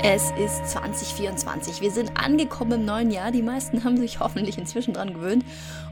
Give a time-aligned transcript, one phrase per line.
[0.00, 1.80] Es ist 2024.
[1.80, 3.32] Wir sind angekommen im neuen Jahr.
[3.32, 5.44] Die meisten haben sich hoffentlich inzwischen dran gewöhnt.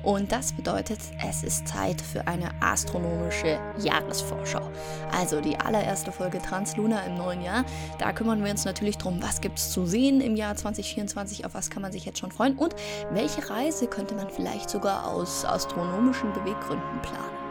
[0.05, 4.71] Und das bedeutet, es ist Zeit für eine astronomische Jahresvorschau.
[5.11, 7.65] Also die allererste Folge Transluna im neuen Jahr.
[7.99, 11.55] Da kümmern wir uns natürlich darum, was gibt es zu sehen im Jahr 2024, auf
[11.55, 12.77] was kann man sich jetzt schon freuen und
[13.11, 17.46] welche Reise könnte man vielleicht sogar aus astronomischen Beweggründen planen.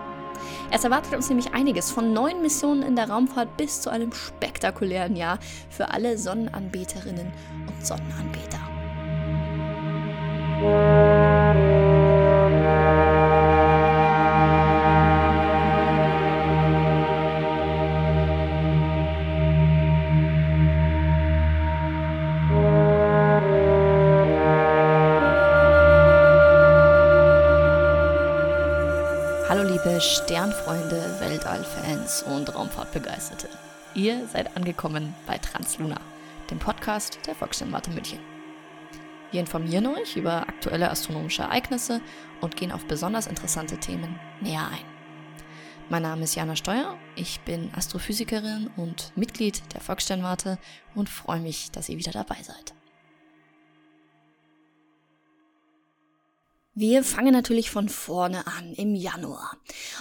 [0.71, 5.15] Es erwartet uns nämlich einiges, von neuen Missionen in der Raumfahrt bis zu einem spektakulären
[5.15, 7.31] Jahr für alle Sonnenanbeterinnen
[7.67, 8.59] und Sonnenanbeter.
[30.25, 33.47] Sternfreunde, Weltallfans und Raumfahrtbegeisterte.
[33.93, 36.01] Ihr seid angekommen bei Transluna,
[36.49, 38.17] dem Podcast der Volkssternwarte München.
[39.29, 42.01] Wir informieren euch über aktuelle astronomische Ereignisse
[42.41, 44.85] und gehen auf besonders interessante Themen näher ein.
[45.89, 50.57] Mein Name ist Jana Steuer, ich bin Astrophysikerin und Mitglied der Volkssternwarte
[50.95, 52.74] und freue mich, dass ihr wieder dabei seid.
[56.77, 59.55] Wir fangen natürlich von vorne an, im Januar.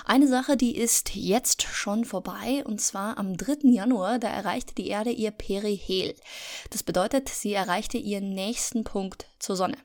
[0.05, 3.69] Eine Sache, die ist jetzt schon vorbei, und zwar am 3.
[3.71, 6.17] Januar, da erreichte die Erde ihr Perihel.
[6.71, 9.77] Das bedeutet, sie erreichte ihren nächsten Punkt zur Sonne.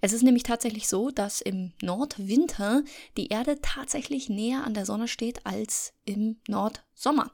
[0.00, 2.84] Es ist nämlich tatsächlich so, dass im Nordwinter
[3.16, 7.32] die Erde tatsächlich näher an der Sonne steht als im Nordsommer.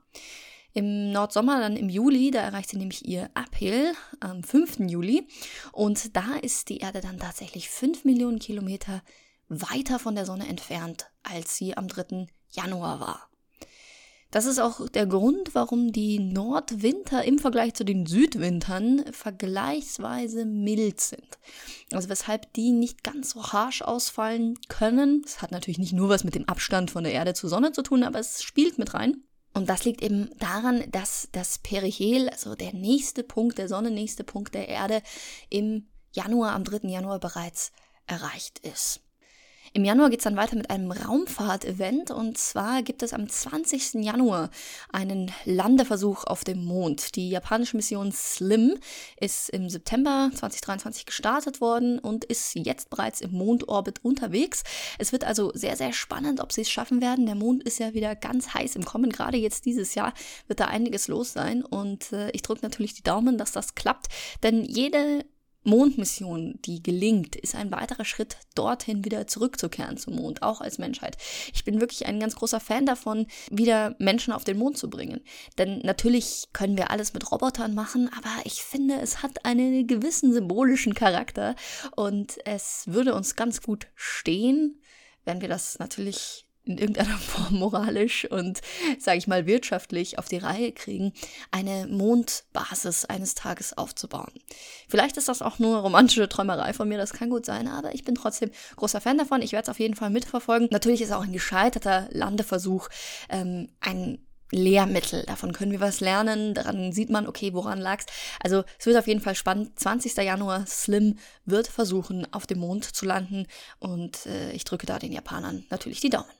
[0.74, 4.80] Im Nordsommer, dann im Juli, da erreicht sie nämlich ihr Uphill am 5.
[4.80, 5.27] Juli.
[5.72, 9.02] Und da ist die Erde dann tatsächlich 5 Millionen Kilometer
[9.48, 12.27] weiter von der Sonne entfernt, als sie am 3.
[12.51, 13.28] Januar war.
[14.30, 21.01] Das ist auch der Grund, warum die Nordwinter im Vergleich zu den Südwintern vergleichsweise mild
[21.01, 21.39] sind.
[21.92, 25.23] Also weshalb die nicht ganz so harsch ausfallen können.
[25.23, 27.80] Das hat natürlich nicht nur was mit dem Abstand von der Erde zur Sonne zu
[27.83, 29.23] tun, aber es spielt mit rein.
[29.55, 34.25] Und das liegt eben daran, dass das Perihel, also der nächste Punkt der Sonne, nächste
[34.25, 35.03] Punkt der Erde,
[35.48, 36.89] im Januar, am 3.
[36.89, 37.73] Januar bereits
[38.07, 39.01] erreicht ist.
[39.74, 43.95] Im Januar geht es dann weiter mit einem Raumfahrt-Event und zwar gibt es am 20.
[43.95, 44.51] Januar
[44.90, 47.17] einen Landeversuch auf dem Mond.
[47.17, 48.78] Die japanische Mission SLIM
[49.20, 54.62] ist im September 2023 gestartet worden und ist jetzt bereits im Mondorbit unterwegs.
[54.98, 57.27] Es wird also sehr, sehr spannend, ob sie es schaffen werden.
[57.27, 59.11] Der Mond ist ja wieder ganz heiß im Kommen.
[59.11, 60.14] Gerade jetzt dieses Jahr
[60.46, 64.08] wird da einiges los sein und äh, ich drücke natürlich die Daumen, dass das klappt,
[64.42, 65.24] denn jede
[65.68, 71.18] Mondmission, die gelingt, ist ein weiterer Schritt dorthin wieder zurückzukehren zum Mond, auch als Menschheit.
[71.52, 75.20] Ich bin wirklich ein ganz großer Fan davon, wieder Menschen auf den Mond zu bringen.
[75.58, 80.33] Denn natürlich können wir alles mit Robotern machen, aber ich finde, es hat einen gewissen
[80.33, 81.55] symbolischen Charakter
[81.95, 84.80] und es würde uns ganz gut stehen,
[85.27, 88.61] wenn wir das natürlich in irgendeiner Form moralisch und,
[88.98, 91.12] sage ich mal, wirtschaftlich auf die Reihe kriegen,
[91.51, 94.33] eine Mondbasis eines Tages aufzubauen.
[94.89, 98.05] Vielleicht ist das auch nur romantische Träumerei von mir, das kann gut sein, aber ich
[98.05, 99.42] bin trotzdem großer Fan davon.
[99.42, 100.68] Ich werde es auf jeden Fall mitverfolgen.
[100.70, 102.89] Natürlich ist auch ein gescheiterter Landeversuch
[103.28, 104.18] ähm, ein
[104.51, 105.24] Lehrmittel.
[105.24, 106.55] Davon können wir was lernen.
[106.55, 108.07] Daran sieht man, okay, woran lag's.
[108.42, 109.78] Also es wird auf jeden Fall spannend.
[109.78, 110.17] 20.
[110.17, 113.46] Januar, Slim wird versuchen, auf dem Mond zu landen.
[113.78, 116.38] Und äh, ich drücke da den Japanern natürlich die Daumen.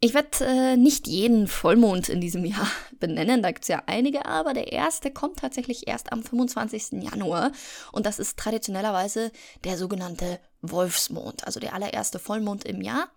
[0.00, 2.70] Ich werde äh, nicht jeden Vollmond in diesem Jahr
[3.00, 7.02] benennen, da gibt es ja einige, aber der erste kommt tatsächlich erst am 25.
[7.02, 7.50] Januar
[7.90, 9.32] und das ist traditionellerweise
[9.64, 13.08] der sogenannte Wolfsmond, also der allererste Vollmond im Jahr.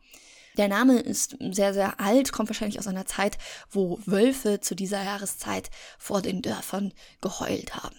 [0.57, 3.37] Der Name ist sehr, sehr alt, kommt wahrscheinlich aus einer Zeit,
[3.69, 5.69] wo Wölfe zu dieser Jahreszeit
[5.99, 7.95] vor den Dörfern geheult haben.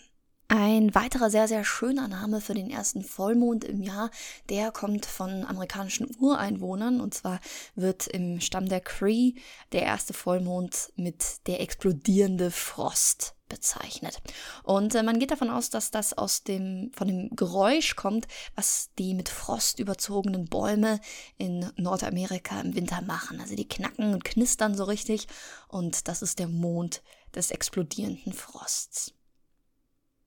[0.48, 4.10] Ein weiterer sehr, sehr schöner Name für den ersten Vollmond im Jahr,
[4.50, 7.40] der kommt von amerikanischen Ureinwohnern und zwar
[7.74, 9.32] wird im Stamm der Cree
[9.72, 14.22] der erste Vollmond mit der explodierende Frost bezeichnet.
[14.62, 18.90] Und äh, man geht davon aus, dass das aus dem, von dem Geräusch kommt, was
[18.98, 21.00] die mit Frost überzogenen Bäume
[21.36, 23.40] in Nordamerika im Winter machen.
[23.40, 25.28] Also die knacken und knistern so richtig
[25.68, 27.02] und das ist der Mond
[27.34, 29.12] des explodierenden Frosts.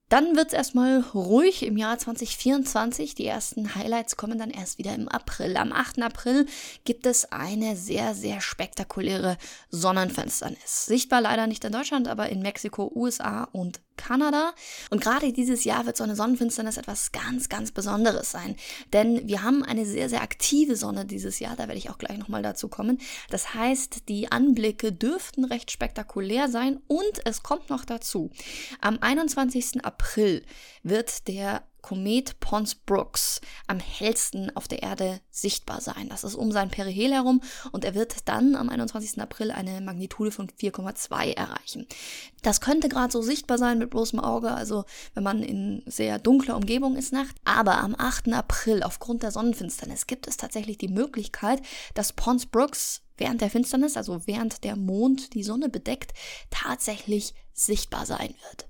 [0.10, 3.16] Dann wird es erstmal ruhig im Jahr 2024.
[3.16, 5.58] Die ersten Highlights kommen dann erst wieder im April.
[5.58, 6.04] Am 8.
[6.04, 6.46] April
[6.84, 9.38] gibt es eine sehr, sehr spektakuläre
[9.72, 10.86] Sonnenfinsternis.
[10.86, 14.54] Sichtbar leider nicht in Deutschland, aber in Mexiko, USA und Kanada.
[14.90, 18.56] Und gerade dieses Jahr wird so eine Sonnenfinsternis etwas ganz, ganz Besonderes sein.
[18.94, 21.56] Denn wir haben eine sehr, sehr aktive Sonne dieses Jahr.
[21.56, 23.00] Da werde ich auch gleich nochmal dazu kommen.
[23.30, 26.80] Das heißt, die Anblicke dürften recht spektakulär sein.
[26.88, 28.32] Und es kommt noch dazu.
[28.82, 29.84] Am 21.
[29.84, 30.44] April
[30.84, 36.10] wird der Komet Pons Brooks am hellsten auf der Erde sichtbar sein.
[36.10, 37.44] Das ist um sein Perihel herum
[37.74, 39.22] und er wird dann am 21.
[39.22, 41.86] April eine Magnitude von 4,2 erreichen.
[42.42, 46.56] Das könnte gerade so sichtbar sein mit bloßem Auge, also wenn man in sehr dunkler
[46.56, 47.36] Umgebung ist Nacht.
[47.44, 48.34] Aber am 8.
[48.34, 51.62] April aufgrund der Sonnenfinsternis gibt es tatsächlich die Möglichkeit,
[51.94, 56.16] dass Pons Brooks während der Finsternis, also während der Mond die Sonne bedeckt,
[56.50, 58.68] tatsächlich sichtbar sein wird.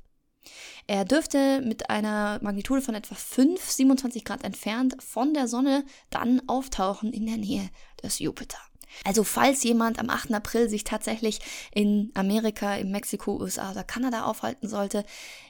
[0.87, 6.41] Er dürfte mit einer Magnitude von etwa 5, 27 Grad entfernt von der Sonne dann
[6.47, 7.69] auftauchen in der Nähe
[8.03, 8.59] des Jupiter.
[9.03, 10.33] Also falls jemand am 8.
[10.33, 11.39] April sich tatsächlich
[11.73, 15.03] in Amerika, in Mexiko, USA oder Kanada aufhalten sollte,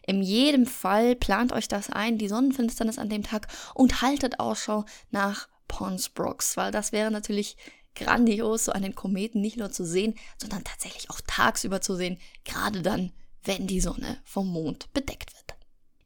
[0.07, 4.85] in jedem Fall plant euch das ein, die Sonnenfinsternis an dem Tag und haltet Ausschau
[5.11, 7.57] nach Pons Brooks, weil das wäre natürlich
[7.95, 12.81] grandios, so einen Kometen nicht nur zu sehen, sondern tatsächlich auch tagsüber zu sehen, gerade
[12.81, 13.11] dann,
[13.45, 15.54] wenn die Sonne vom Mond bedeckt wird.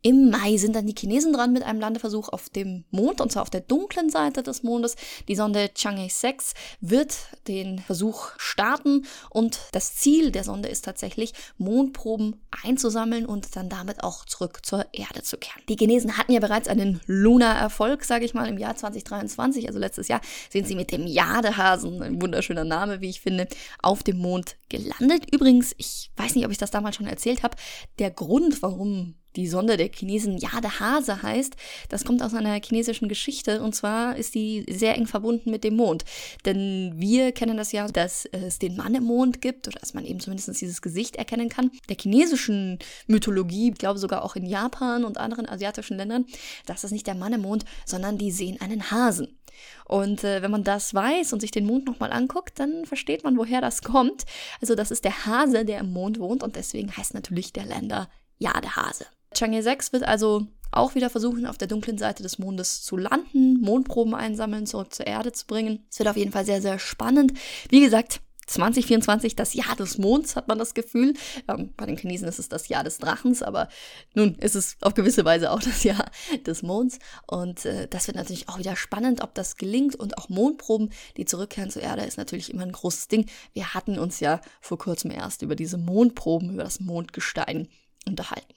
[0.01, 3.41] Im Mai sind dann die Chinesen dran mit einem Landeversuch auf dem Mond, und zwar
[3.41, 4.95] auf der dunklen Seite des Mondes.
[5.27, 7.17] Die Sonde Chang'e 6 wird
[7.49, 14.01] den Versuch starten und das Ziel der Sonde ist tatsächlich, Mondproben einzusammeln und dann damit
[14.01, 15.61] auch zurück zur Erde zu kehren.
[15.67, 20.07] Die Chinesen hatten ja bereits einen Lunar-Erfolg, sage ich mal, im Jahr 2023, also letztes
[20.07, 23.49] Jahr, sind sie mit dem Jadehasen, ein wunderschöner Name, wie ich finde,
[23.81, 25.25] auf dem Mond gelandet.
[25.33, 27.57] Übrigens, ich weiß nicht, ob ich das damals schon erzählt habe,
[27.99, 31.55] der Grund, warum die Sonde der Chinesen Jadehase heißt,
[31.89, 35.75] das kommt aus einer chinesischen Geschichte und zwar ist die sehr eng verbunden mit dem
[35.75, 36.03] Mond.
[36.45, 40.05] Denn wir kennen das ja, dass es den Mann im Mond gibt oder dass man
[40.05, 41.71] eben zumindest dieses Gesicht erkennen kann.
[41.89, 46.25] Der chinesischen Mythologie, ich glaube sogar auch in Japan und anderen asiatischen Ländern,
[46.65, 49.39] das ist nicht der Mann im Mond, sondern die sehen einen Hasen.
[49.85, 53.37] Und äh, wenn man das weiß und sich den Mond nochmal anguckt, dann versteht man,
[53.37, 54.25] woher das kommt.
[54.61, 58.09] Also das ist der Hase, der im Mond wohnt und deswegen heißt natürlich der Länder
[58.37, 59.05] Jadehase.
[59.33, 63.59] Chang'e 6 wird also auch wieder versuchen, auf der dunklen Seite des Mondes zu landen,
[63.61, 65.85] Mondproben einsammeln, zurück zur Erde zu bringen.
[65.89, 67.33] Es wird auf jeden Fall sehr, sehr spannend.
[67.69, 71.13] Wie gesagt, 2024, das Jahr des Monds, hat man das Gefühl.
[71.47, 73.69] Ähm, bei den Chinesen ist es das Jahr des Drachens, aber
[74.15, 76.09] nun ist es auf gewisse Weise auch das Jahr
[76.45, 76.99] des Monds.
[77.27, 79.95] Und äh, das wird natürlich auch wieder spannend, ob das gelingt.
[79.95, 83.29] Und auch Mondproben, die zurückkehren zur Erde, ist natürlich immer ein großes Ding.
[83.53, 87.67] Wir hatten uns ja vor kurzem erst über diese Mondproben, über das Mondgestein
[88.07, 88.53] unterhalten.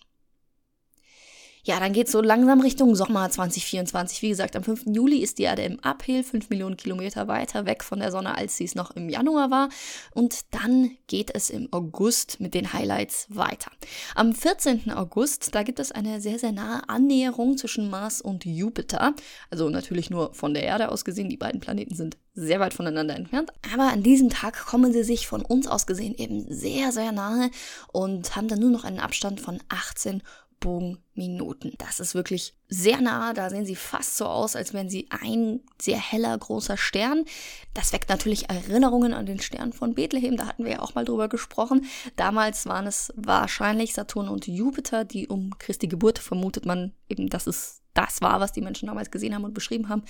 [1.64, 4.20] Ja, dann geht es so langsam Richtung Sommer 2024.
[4.22, 4.86] Wie gesagt, am 5.
[4.86, 8.56] Juli ist die Erde im Uphill, 5 Millionen Kilometer weiter weg von der Sonne, als
[8.56, 9.68] sie es noch im Januar war.
[10.12, 13.70] Und dann geht es im August mit den Highlights weiter.
[14.16, 14.90] Am 14.
[14.90, 19.14] August, da gibt es eine sehr, sehr nahe Annäherung zwischen Mars und Jupiter.
[19.48, 21.28] Also natürlich nur von der Erde aus gesehen.
[21.28, 23.52] Die beiden Planeten sind sehr weit voneinander entfernt.
[23.72, 27.52] Aber an diesem Tag kommen sie sich von uns aus gesehen eben sehr, sehr nahe
[27.92, 30.22] und haben dann nur noch einen Abstand von 18
[30.62, 31.74] Bogenminuten.
[31.76, 33.34] Das ist wirklich sehr nah.
[33.34, 37.26] Da sehen sie fast so aus, als wären sie ein sehr heller, großer Stern.
[37.74, 40.38] Das weckt natürlich Erinnerungen an den Stern von Bethlehem.
[40.38, 41.84] Da hatten wir ja auch mal drüber gesprochen.
[42.16, 47.46] Damals waren es wahrscheinlich Saturn und Jupiter, die um Christi Geburt vermutet man eben, dass
[47.46, 50.02] es das war, was die Menschen damals gesehen haben und beschrieben haben.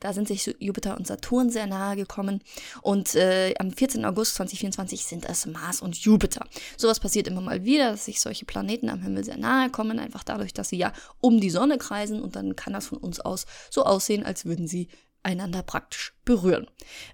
[0.00, 2.42] Da sind sich Jupiter und Saturn sehr nahe gekommen.
[2.82, 4.04] Und äh, am 14.
[4.04, 6.46] August 2024 sind es Mars und Jupiter.
[6.76, 10.24] Sowas passiert immer mal wieder, dass sich solche Planeten am Himmel sehr nahe kommen, einfach
[10.24, 13.46] dadurch, dass sie ja um die Sonne kreisen und dann kann das von uns aus
[13.70, 14.88] so aussehen, als würden sie
[15.22, 16.66] einander praktisch berühren.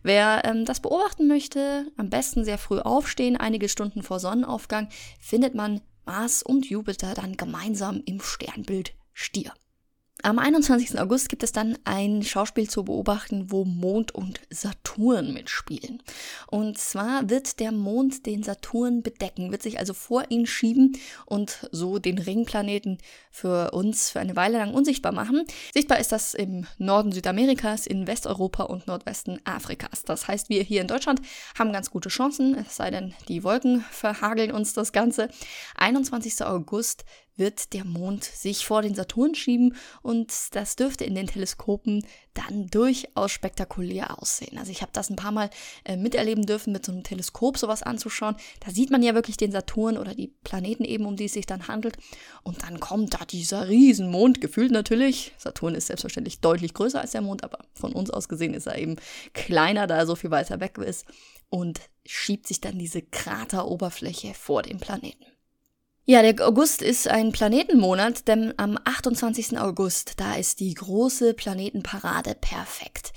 [0.03, 4.89] Wer ähm, das beobachten möchte, am besten sehr früh aufstehen, einige Stunden vor Sonnenaufgang,
[5.21, 9.53] findet man Mars und Jupiter dann gemeinsam im Sternbild Stier.
[10.23, 10.99] Am 21.
[10.99, 16.03] August gibt es dann ein Schauspiel zu beobachten, wo Mond und Saturn mitspielen.
[16.47, 21.69] Und zwar wird der Mond den Saturn bedecken, wird sich also vor ihn schieben und
[21.71, 22.99] so den Ringplaneten
[23.31, 25.45] für uns für eine Weile lang unsichtbar machen.
[25.75, 30.03] Sichtbar ist das im Norden Südamerikas, in Westeuropa und Nordwesten Afrikas.
[30.03, 31.21] Das heißt, wir hier in Deutschland
[31.59, 35.29] haben ganz gute Chancen, es sei denn, die Wolken verhageln uns das Ganze.
[35.77, 36.43] 21.
[36.43, 37.05] August
[37.37, 42.67] wird der Mond sich vor den Saturn schieben und das dürfte in den Teleskopen dann
[42.69, 44.59] durchaus spektakulär aussehen.
[44.59, 45.51] Also ich habe das ein paar Mal
[45.85, 48.37] äh, miterleben dürfen, mit so einem Teleskop sowas anzuschauen.
[48.61, 51.47] Da sieht man ja wirklich den Saturn oder die Planeten eben, um die es sich
[51.47, 51.97] dann handelt.
[52.43, 55.33] Und dann kommt da dieser Riesenmond, gefühlt natürlich.
[55.39, 58.79] Saturn ist selbstverständlich deutlich größer als der Mond, aber von uns aus gesehen ist er
[58.79, 58.97] eben
[59.33, 61.07] kleiner, da er so viel weiter weg ist
[61.49, 65.25] und schiebt sich dann diese Krateroberfläche vor dem Planeten.
[66.09, 69.59] Ja, der August ist ein Planetenmonat, denn am 28.
[69.59, 73.13] August, da ist die große Planetenparade perfekt.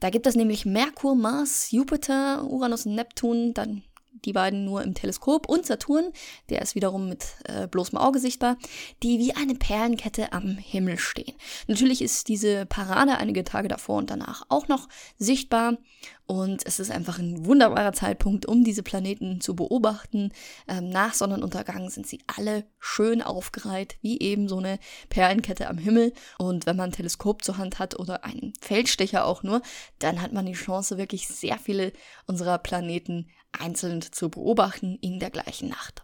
[0.00, 3.84] Da gibt es nämlich Merkur, Mars, Jupiter, Uranus und Neptun, dann
[4.24, 6.12] die beiden nur im Teleskop und Saturn,
[6.48, 8.56] der ist wiederum mit äh, bloßem Auge sichtbar,
[9.02, 11.34] die wie eine Perlenkette am Himmel stehen.
[11.66, 15.78] Natürlich ist diese Parade einige Tage davor und danach auch noch sichtbar
[16.26, 20.32] und es ist einfach ein wunderbarer Zeitpunkt, um diese Planeten zu beobachten.
[20.66, 24.78] Ähm, nach Sonnenuntergang sind sie alle schön aufgereiht, wie eben so eine
[25.10, 26.14] Perlenkette am Himmel.
[26.38, 29.60] Und wenn man ein Teleskop zur Hand hat oder einen Feldstecher auch nur,
[29.98, 31.92] dann hat man die Chance, wirklich sehr viele
[32.26, 33.28] unserer Planeten
[33.60, 36.02] einzeln zu beobachten in der gleichen Nacht.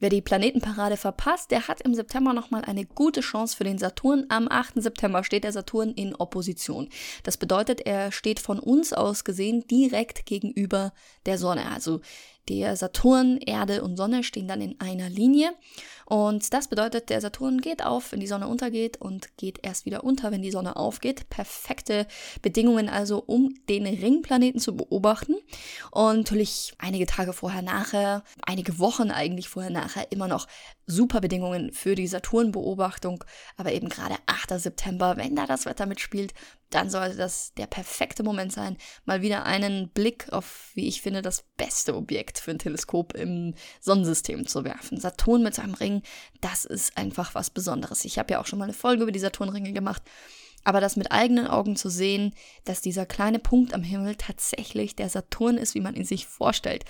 [0.00, 4.24] Wer die Planetenparade verpasst, der hat im September nochmal eine gute Chance für den Saturn.
[4.30, 4.82] Am 8.
[4.82, 6.88] September steht der Saturn in Opposition.
[7.22, 10.94] Das bedeutet, er steht von uns aus gesehen direkt gegenüber
[11.26, 11.70] der Sonne.
[11.70, 12.00] Also
[12.48, 15.52] der Saturn, Erde und Sonne stehen dann in einer Linie.
[16.10, 20.02] Und das bedeutet, der Saturn geht auf, wenn die Sonne untergeht und geht erst wieder
[20.02, 21.30] unter, wenn die Sonne aufgeht.
[21.30, 22.04] Perfekte
[22.42, 25.36] Bedingungen also, um den Ringplaneten zu beobachten.
[25.92, 30.48] Und natürlich einige Tage vorher, nachher, einige Wochen eigentlich vorher, nachher immer noch
[30.84, 33.22] super Bedingungen für die Saturnbeobachtung.
[33.56, 34.60] Aber eben gerade 8.
[34.60, 36.34] September, wenn da das Wetter mitspielt,
[36.70, 41.20] dann sollte das der perfekte Moment sein, mal wieder einen Blick auf, wie ich finde,
[41.20, 45.00] das beste Objekt für ein Teleskop im Sonnensystem zu werfen.
[45.00, 45.99] Saturn mit seinem Ring,
[46.40, 48.04] das ist einfach was Besonderes.
[48.04, 50.02] Ich habe ja auch schon mal eine Folge über die Saturnringe gemacht.
[50.62, 55.08] Aber das mit eigenen Augen zu sehen, dass dieser kleine Punkt am Himmel tatsächlich der
[55.08, 56.84] Saturn ist, wie man ihn sich vorstellt.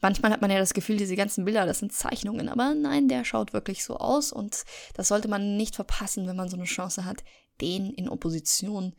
[0.00, 3.24] Manchmal hat man ja das Gefühl, diese ganzen Bilder, das sind Zeichnungen, aber nein, der
[3.24, 7.04] schaut wirklich so aus und das sollte man nicht verpassen, wenn man so eine Chance
[7.04, 7.24] hat,
[7.60, 8.94] den in Opposition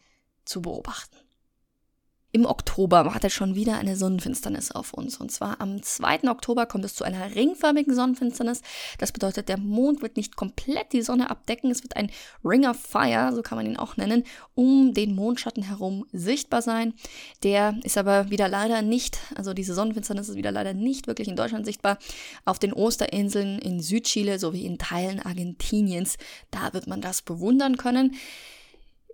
[0.46, 1.18] zu beobachten.
[2.34, 5.17] Im Oktober wartet schon wieder eine Sonnenfinsternis auf uns.
[5.17, 6.29] Und zwar am 2.
[6.29, 8.62] Oktober kommt es zu einer ringförmigen Sonnenfinsternis.
[8.98, 11.72] Das bedeutet, der Mond wird nicht komplett die Sonne abdecken.
[11.72, 12.12] Es wird ein
[12.43, 16.93] Ring of Fire, so kann man ihn auch nennen, um den Mondschatten herum sichtbar sein.
[17.43, 21.38] Der ist aber wieder leider nicht, also diese Sonnenfinsternis ist wieder leider nicht wirklich in
[21.38, 21.98] Deutschland sichtbar.
[22.43, 26.17] Auf den Osterinseln in Südchile sowie in Teilen Argentiniens,
[26.51, 28.17] da wird man das bewundern können.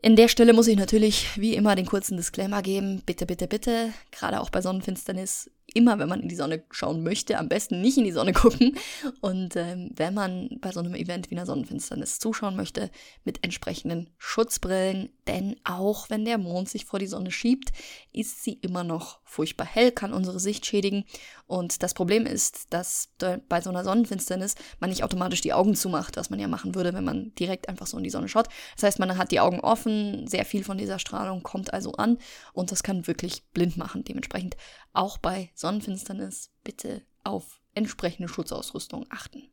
[0.04, 3.02] In der Stelle muss ich natürlich wie immer den kurzen Disclaimer geben.
[3.06, 7.38] Bitte, bitte, bitte, gerade auch bei Sonnenfinsternis immer, wenn man in die Sonne schauen möchte,
[7.38, 8.78] am besten nicht in die Sonne gucken.
[9.22, 12.90] Und ähm, wenn man bei so einem Event wie einer Sonnenfinsternis zuschauen möchte,
[13.24, 17.72] mit entsprechenden Schutzbrillen, denn auch wenn der Mond sich vor die Sonne schiebt,
[18.12, 21.06] ist sie immer noch furchtbar hell, kann unsere Sicht schädigen.
[21.48, 23.10] Und das Problem ist, dass
[23.50, 26.94] bei so einer Sonnenfinsternis man nicht automatisch die Augen zumacht, was man ja machen würde,
[26.94, 28.48] wenn man direkt einfach so in die Sonne schaut.
[28.76, 32.18] Das heißt, man hat die Augen offen, sehr viel von dieser Strahlung kommt also an
[32.54, 34.04] und das kann wirklich blind machen.
[34.04, 34.56] Dementsprechend
[34.94, 39.50] auch bei Sonnenfinsternis bitte auf entsprechende Schutzausrüstung achten.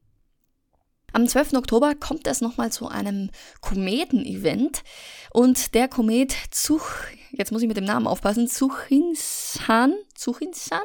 [1.12, 1.54] Am 12.
[1.54, 3.30] Oktober kommt es nochmal zu einem
[3.61, 4.85] Kometen-Event
[5.32, 6.87] und der Komet Zuch,
[7.32, 10.82] jetzt muss ich mit dem Namen aufpassen, Zuchinsan, Zuchinsan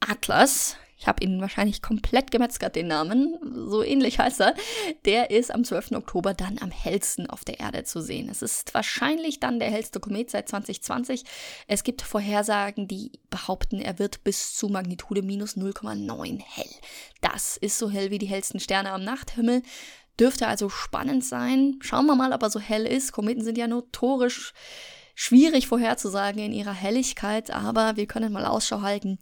[0.00, 3.36] Atlas, ich habe ihn wahrscheinlich komplett gemetzgert, den Namen,
[3.68, 4.54] so ähnlich heißt er,
[5.04, 5.90] der ist am 12.
[5.96, 8.28] Oktober dann am hellsten auf der Erde zu sehen.
[8.28, 11.24] Es ist wahrscheinlich dann der hellste Komet seit 2020.
[11.66, 16.70] Es gibt Vorhersagen, die behaupten, er wird bis zu Magnitude minus 0,9 hell.
[17.20, 19.62] Das ist so hell wie die hellsten Sterne am Nachthimmel.
[20.20, 21.80] Dürfte also spannend sein.
[21.80, 23.10] Schauen wir mal, ob er so hell ist.
[23.10, 24.54] Kometen sind ja notorisch
[25.16, 29.18] schwierig vorherzusagen in ihrer Helligkeit, aber wir können mal Ausschau halten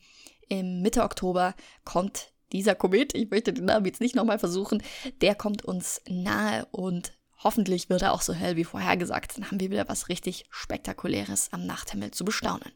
[0.51, 1.55] im Mitte Oktober
[1.85, 4.83] kommt dieser Komet, ich möchte den Namen jetzt nicht nochmal versuchen,
[5.23, 9.39] der kommt uns nahe und hoffentlich wird er auch so hell wie vorhergesagt.
[9.39, 12.73] Dann haben wir wieder was richtig Spektakuläres am Nachthimmel zu bestaunen.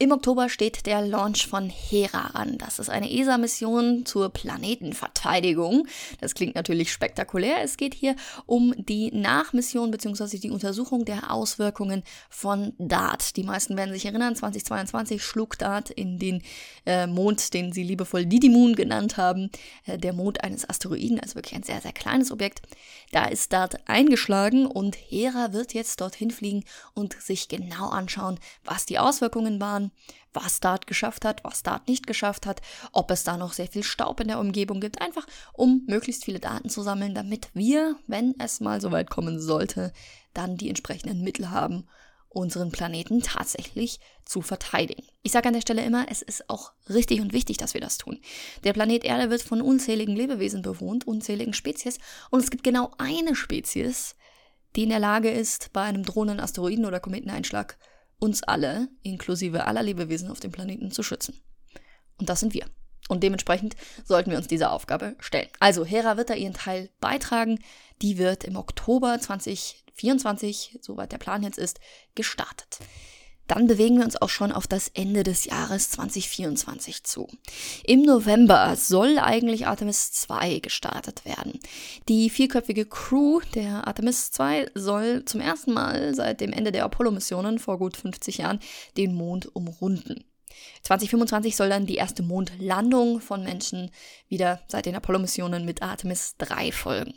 [0.00, 2.56] Im Oktober steht der Launch von Hera an.
[2.56, 5.88] Das ist eine ESA-Mission zur Planetenverteidigung.
[6.20, 7.64] Das klingt natürlich spektakulär.
[7.64, 8.14] Es geht hier
[8.46, 10.38] um die Nachmission bzw.
[10.38, 13.36] die Untersuchung der Auswirkungen von DART.
[13.36, 16.44] Die meisten werden sich erinnern, 2022 schlug DART in den
[16.86, 19.50] äh, Mond, den sie liebevoll Didymoon genannt haben,
[19.84, 22.62] äh, der Mond eines Asteroiden, also wirklich ein sehr, sehr kleines Objekt.
[23.10, 26.62] Da ist DART eingeschlagen und Hera wird jetzt dorthin fliegen
[26.94, 29.87] und sich genau anschauen, was die Auswirkungen waren
[30.32, 32.60] was Dart geschafft hat, was Dart nicht geschafft hat,
[32.92, 36.40] ob es da noch sehr viel Staub in der Umgebung gibt, einfach um möglichst viele
[36.40, 39.92] Daten zu sammeln, damit wir, wenn es mal so weit kommen sollte,
[40.34, 41.88] dann die entsprechenden Mittel haben,
[42.28, 45.02] unseren Planeten tatsächlich zu verteidigen.
[45.22, 47.98] Ich sage an der Stelle immer, es ist auch richtig und wichtig, dass wir das
[47.98, 48.20] tun.
[48.64, 51.98] Der Planet Erde wird von unzähligen Lebewesen bewohnt, unzähligen Spezies,
[52.30, 54.14] und es gibt genau eine Spezies,
[54.76, 57.78] die in der Lage ist, bei einem drohenden Asteroiden- oder Kometeneinschlag
[58.18, 61.40] uns alle, inklusive aller Lebewesen auf dem Planeten, zu schützen.
[62.18, 62.66] Und das sind wir.
[63.08, 65.48] Und dementsprechend sollten wir uns dieser Aufgabe stellen.
[65.60, 67.58] Also Hera wird da ihren Teil beitragen.
[68.02, 71.80] Die wird im Oktober 2024, soweit der Plan jetzt ist,
[72.14, 72.80] gestartet.
[73.48, 77.28] Dann bewegen wir uns auch schon auf das Ende des Jahres 2024 zu.
[77.84, 81.58] Im November soll eigentlich Artemis 2 gestartet werden.
[82.08, 87.58] Die vierköpfige Crew der Artemis 2 soll zum ersten Mal seit dem Ende der Apollo-Missionen
[87.58, 88.60] vor gut 50 Jahren
[88.96, 90.24] den Mond umrunden.
[90.82, 93.90] 2025 soll dann die erste Mondlandung von Menschen
[94.28, 97.14] wieder seit den Apollo-Missionen mit Artemis 3 folgen.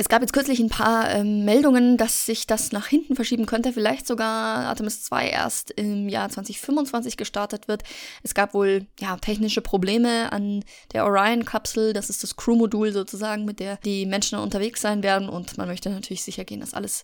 [0.00, 3.72] Es gab jetzt kürzlich ein paar ähm, Meldungen, dass sich das nach hinten verschieben könnte,
[3.72, 7.82] vielleicht sogar Artemis 2 erst im Jahr 2025 gestartet wird.
[8.22, 13.58] Es gab wohl ja technische Probleme an der Orion-Kapsel, das ist das Crew-Modul sozusagen, mit
[13.58, 17.02] der die Menschen unterwegs sein werden und man möchte natürlich sicher gehen, dass alles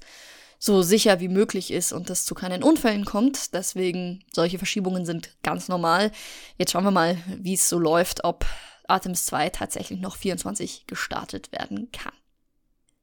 [0.60, 3.54] so sicher wie möglich ist und es zu keinen Unfällen kommt.
[3.54, 6.12] Deswegen solche Verschiebungen sind ganz normal.
[6.58, 8.46] Jetzt schauen wir mal, wie es so läuft, ob
[8.86, 12.12] Artemis 2 tatsächlich noch 24 gestartet werden kann.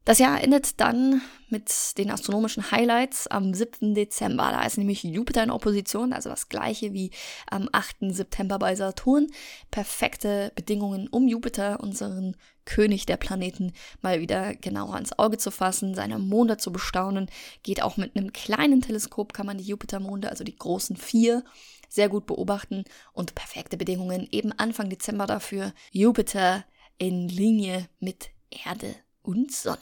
[0.04, 3.94] Das Jahr endet dann mit den astronomischen Highlights am 7.
[3.94, 4.50] Dezember.
[4.52, 7.12] Da ist nämlich Jupiter in Opposition, also das gleiche wie
[7.48, 7.98] am 8.
[8.10, 9.28] September bei Saturn.
[9.70, 15.94] Perfekte Bedingungen, um Jupiter, unseren König der Planeten, mal wieder genauer ins Auge zu fassen,
[15.94, 17.30] seine Monde zu bestaunen.
[17.62, 21.44] Geht auch mit einem kleinen Teleskop, kann man die Jupitermonde, also die großen vier,
[21.90, 25.74] sehr gut beobachten und perfekte Bedingungen eben Anfang Dezember dafür.
[25.92, 26.66] Jupiter
[26.98, 28.32] in Linie mit
[28.66, 29.80] Erde und Sonne.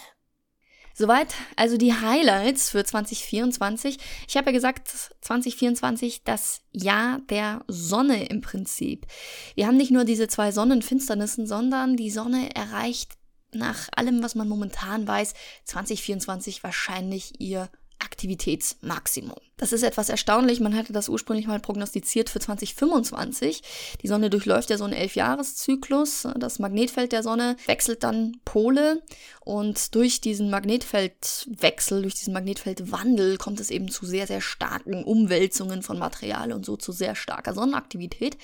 [0.94, 3.98] Soweit also die Highlights für 2024.
[4.28, 4.90] Ich habe ja gesagt,
[5.22, 9.08] 2024 das Jahr der Sonne im Prinzip.
[9.56, 13.14] Wir haben nicht nur diese zwei Sonnenfinsternissen, sondern die Sonne erreicht
[13.54, 19.38] nach allem, was man momentan weiß, 2024 wahrscheinlich ihr Aktivitätsmaximum.
[19.58, 20.60] Das ist etwas erstaunlich.
[20.60, 23.62] Man hatte das ursprünglich mal prognostiziert für 2025.
[24.02, 26.28] Die Sonne durchläuft ja so einen Elfjahreszyklus.
[26.38, 29.02] Das Magnetfeld der Sonne wechselt dann Pole
[29.42, 35.84] und durch diesen Magnetfeldwechsel, durch diesen Magnetfeldwandel kommt es eben zu sehr, sehr starken Umwälzungen
[35.84, 38.38] von Material und so zu sehr starker Sonnenaktivität.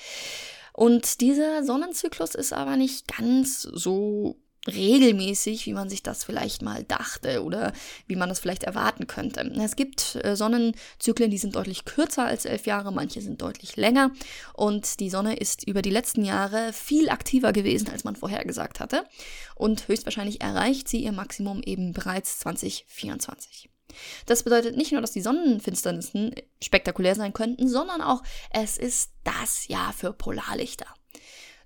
[0.72, 4.36] Und dieser Sonnenzyklus ist aber nicht ganz so
[4.68, 7.72] regelmäßig, wie man sich das vielleicht mal dachte oder
[8.06, 9.40] wie man das vielleicht erwarten könnte.
[9.60, 14.10] Es gibt äh, Sonnenzyklen, die sind deutlich kürzer als elf Jahre, manche sind deutlich länger
[14.54, 18.80] und die Sonne ist über die letzten Jahre viel aktiver gewesen, als man vorher gesagt
[18.80, 19.04] hatte
[19.54, 23.70] und höchstwahrscheinlich erreicht sie ihr Maximum eben bereits 2024.
[24.26, 29.68] Das bedeutet nicht nur, dass die Sonnenfinsternissen spektakulär sein könnten, sondern auch, es ist das
[29.68, 30.86] Jahr für Polarlichter.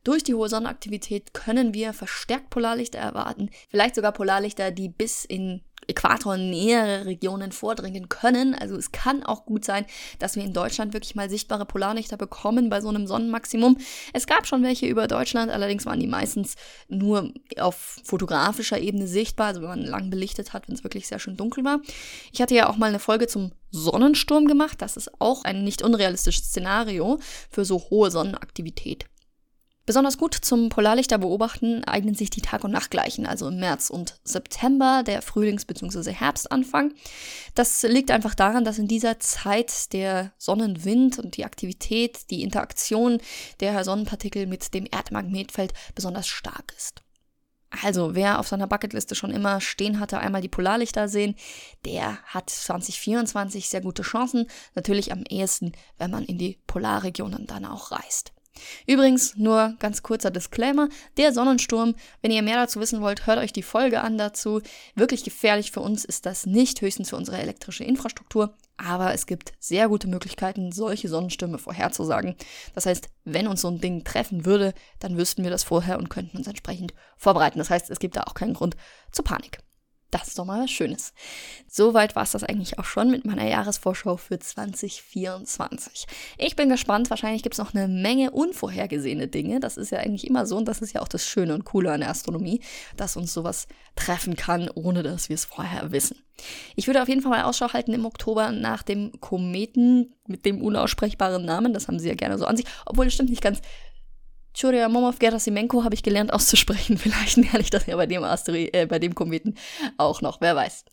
[0.05, 5.63] Durch die hohe Sonnenaktivität können wir verstärkt Polarlichter erwarten, vielleicht sogar Polarlichter, die bis in
[5.91, 8.55] äquatornähere Regionen vordringen können.
[8.55, 9.87] Also es kann auch gut sein,
[10.19, 13.79] dass wir in Deutschland wirklich mal sichtbare Polarlichter bekommen bei so einem Sonnenmaximum.
[14.13, 16.55] Es gab schon welche über Deutschland, allerdings waren die meistens
[16.89, 21.19] nur auf fotografischer Ebene sichtbar, also wenn man lang belichtet hat, wenn es wirklich sehr
[21.19, 21.81] schön dunkel war.
[22.33, 24.81] Ich hatte ja auch mal eine Folge zum Sonnensturm gemacht.
[24.83, 27.19] Das ist auch ein nicht unrealistisches Szenario
[27.51, 29.07] für so hohe Sonnenaktivität.
[29.91, 34.21] Besonders gut zum Polarlichter beobachten eignen sich die Tag- und Nachtgleichen, also im März und
[34.23, 36.13] September, der Frühlings- bzw.
[36.13, 36.95] Herbstanfang.
[37.57, 43.19] Das liegt einfach daran, dass in dieser Zeit der Sonnenwind und die Aktivität, die Interaktion
[43.59, 47.03] der Sonnenpartikel mit dem Erdmagnetfeld besonders stark ist.
[47.83, 51.35] Also, wer auf seiner Bucketliste schon immer stehen hatte, einmal die Polarlichter sehen,
[51.85, 54.47] der hat 2024 sehr gute Chancen.
[54.77, 58.31] Natürlich am ehesten, wenn man in die Polarregionen dann auch reist.
[58.87, 63.53] Übrigens, nur ganz kurzer Disclaimer, der Sonnensturm, wenn ihr mehr dazu wissen wollt, hört euch
[63.53, 64.61] die Folge an dazu.
[64.95, 69.53] Wirklich gefährlich für uns ist das nicht, höchstens für unsere elektrische Infrastruktur, aber es gibt
[69.59, 72.35] sehr gute Möglichkeiten, solche Sonnenstürme vorherzusagen.
[72.75, 76.09] Das heißt, wenn uns so ein Ding treffen würde, dann wüssten wir das vorher und
[76.09, 77.59] könnten uns entsprechend vorbereiten.
[77.59, 78.77] Das heißt, es gibt da auch keinen Grund
[79.13, 79.59] zur Panik.
[80.11, 81.13] Das ist doch mal was Schönes.
[81.69, 86.07] Soweit war es das eigentlich auch schon mit meiner Jahresvorschau für 2024.
[86.37, 87.11] Ich bin gespannt.
[87.11, 89.61] Wahrscheinlich gibt es noch eine Menge unvorhergesehene Dinge.
[89.61, 91.93] Das ist ja eigentlich immer so und das ist ja auch das Schöne und Coole
[91.93, 92.61] an der Astronomie,
[92.97, 96.17] dass uns sowas treffen kann, ohne dass wir es vorher wissen.
[96.75, 100.63] Ich würde auf jeden Fall mal Ausschau halten im Oktober nach dem Kometen mit dem
[100.63, 101.73] unaussprechbaren Namen.
[101.73, 102.67] Das haben sie ja gerne so an sich.
[102.87, 103.61] Obwohl, das stimmt nicht ganz.
[104.55, 106.99] Churyumov Gerasimenko habe ich gelernt auszusprechen.
[106.99, 109.57] Vielleicht lerne ich das ja bei dem, Asteri äh, bei dem Kometen
[109.97, 110.85] auch noch, wer weiß.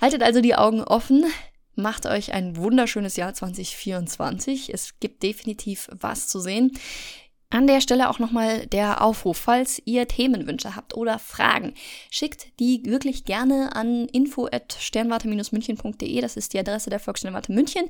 [0.00, 1.24] Haltet also die Augen offen.
[1.74, 4.72] Macht euch ein wunderschönes Jahr 2024.
[4.72, 6.72] Es gibt definitiv was zu sehen.
[7.48, 11.74] An der Stelle auch nochmal der Aufruf, falls ihr Themenwünsche habt oder Fragen,
[12.10, 16.20] schickt die wirklich gerne an info@sternwarte-münchen.de.
[16.20, 17.84] Das ist die Adresse der Volkssternwarte München.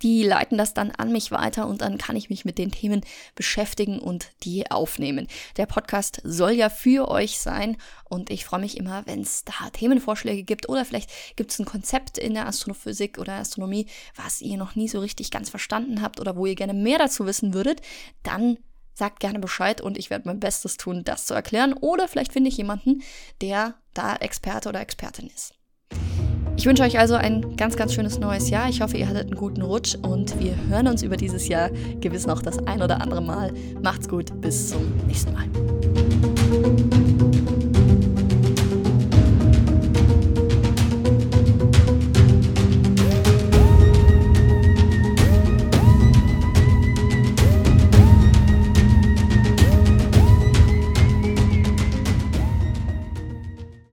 [0.00, 3.02] Die leiten das dann an mich weiter und dann kann ich mich mit den Themen
[3.34, 5.26] beschäftigen und die aufnehmen.
[5.58, 7.76] Der Podcast soll ja für euch sein
[8.08, 11.66] und ich freue mich immer, wenn es da Themenvorschläge gibt oder vielleicht gibt es ein
[11.66, 16.18] Konzept in der Astrophysik oder Astronomie, was ihr noch nie so richtig ganz verstanden habt
[16.18, 17.82] oder wo ihr gerne mehr dazu wissen würdet,
[18.22, 18.56] dann
[18.94, 21.72] Sagt gerne Bescheid und ich werde mein Bestes tun, das zu erklären.
[21.72, 23.02] Oder vielleicht finde ich jemanden,
[23.40, 25.54] der da Experte oder Expertin ist.
[26.56, 28.68] Ich wünsche euch also ein ganz, ganz schönes neues Jahr.
[28.68, 32.26] Ich hoffe, ihr hattet einen guten Rutsch und wir hören uns über dieses Jahr gewiss
[32.26, 33.52] noch das ein oder andere Mal.
[33.82, 35.48] Macht's gut, bis zum nächsten Mal.